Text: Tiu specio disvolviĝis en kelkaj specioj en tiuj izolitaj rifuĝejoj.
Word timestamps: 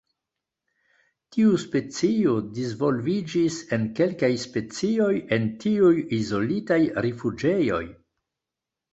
Tiu 1.35 1.49
specio 1.63 2.31
disvolviĝis 2.59 3.57
en 3.77 3.83
kelkaj 3.99 4.29
specioj 4.43 5.11
en 5.37 5.45
tiuj 5.65 5.91
izolitaj 6.19 6.79
rifuĝejoj. 7.07 7.83